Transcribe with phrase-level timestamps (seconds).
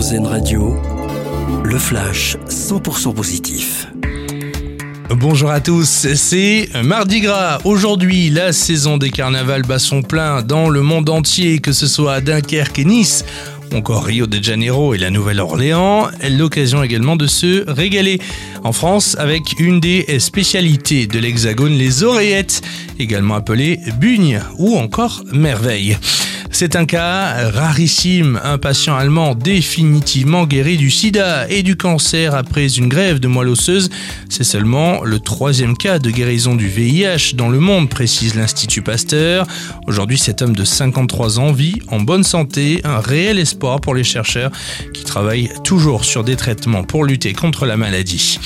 [0.00, 0.74] Radio,
[1.62, 3.86] le flash 100% positif.
[5.10, 7.58] Bonjour à tous, c'est Mardi Gras.
[7.64, 12.14] Aujourd'hui, la saison des carnavals bat son plein dans le monde entier, que ce soit
[12.14, 13.26] à Dunkerque et Nice
[13.74, 18.20] encore Rio de Janeiro et la Nouvelle-Orléans, l'occasion également de se régaler
[18.64, 22.62] en France avec une des spécialités de l'Hexagone, les oreillettes,
[22.98, 25.98] également appelées bugnes ou encore merveilles.
[26.60, 32.76] C'est un cas rarissime, un patient allemand définitivement guéri du sida et du cancer après
[32.76, 33.88] une grève de moelle osseuse.
[34.28, 39.46] C'est seulement le troisième cas de guérison du VIH dans le monde, précise l'Institut Pasteur.
[39.86, 44.04] Aujourd'hui, cet homme de 53 ans vit en bonne santé, un réel espoir pour les
[44.04, 44.50] chercheurs
[44.92, 48.38] qui travaillent toujours sur des traitements pour lutter contre la maladie.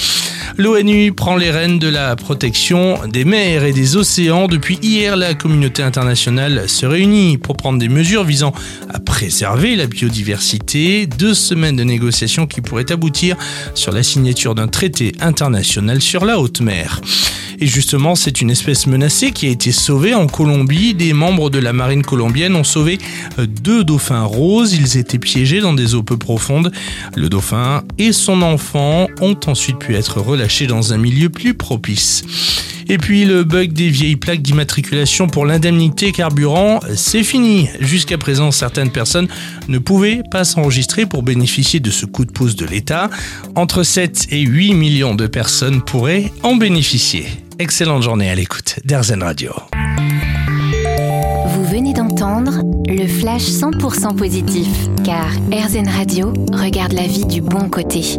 [0.57, 4.47] L'ONU prend les rênes de la protection des mers et des océans.
[4.47, 8.53] Depuis hier, la communauté internationale se réunit pour prendre des mesures visant
[8.89, 11.07] à préserver la biodiversité.
[11.07, 13.37] Deux semaines de négociations qui pourraient aboutir
[13.75, 17.01] sur la signature d'un traité international sur la haute mer.
[17.61, 20.95] Et justement, c'est une espèce menacée qui a été sauvée en Colombie.
[20.95, 22.99] Des membres de la marine colombienne ont sauvé
[23.39, 24.75] euh, deux dauphins roses.
[24.75, 26.73] Ils étaient piégés dans des eaux peu profondes.
[27.15, 32.25] Le dauphin et son enfant ont ensuite pu être relâchés dans un milieu plus propice.
[32.89, 37.69] Et puis le bug des vieilles plaques d'immatriculation pour l'indemnité carburant, c'est fini.
[37.81, 39.29] Jusqu'à présent, certaines personnes
[39.69, 43.11] ne pouvaient pas s'enregistrer pour bénéficier de ce coup de pouce de l'État.
[43.55, 47.27] Entre 7 et 8 millions de personnes pourraient en bénéficier.
[47.59, 49.53] Excellente journée à l'écoute d'Airzen Radio.
[51.47, 54.69] Vous venez d'entendre le flash 100% positif,
[55.05, 58.19] car Airzen Radio regarde la vie du bon côté.